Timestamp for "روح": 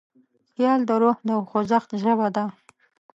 1.01-1.17